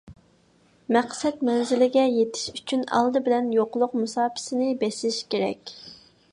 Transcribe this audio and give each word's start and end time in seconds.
مەقسەت 0.95 1.43
مەنزىلىگە 1.49 2.05
يېتىش 2.13 2.47
ئۈچۈن، 2.53 2.83
ئالدى 3.01 3.23
بىلەن 3.29 3.53
يوقلۇق 3.59 3.93
مۇساپىسىنى 4.03 4.71
بېسىش 4.85 5.23
كېرەك. 5.35 5.79